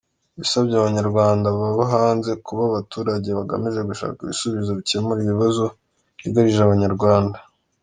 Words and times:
Yasabye 0.39 0.75
Abanyarwanda 0.77 1.47
baba 1.59 1.83
hanze 1.93 2.31
kuba 2.45 2.61
abaturage 2.69 3.29
bagamije 3.37 3.81
gushaka 3.89 4.17
ibisubizo 4.21 4.71
bikemura 4.79 5.19
ibibazo 5.23 5.65
byugarije 6.17 6.61
Abanyarwanda. 6.63 7.37